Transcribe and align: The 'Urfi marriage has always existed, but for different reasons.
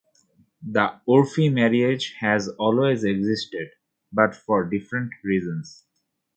The 0.67 0.99
'Urfi 1.07 1.53
marriage 1.53 2.15
has 2.21 2.49
always 2.57 3.03
existed, 3.03 3.69
but 4.11 4.33
for 4.35 4.63
different 4.67 5.11
reasons. 5.23 5.85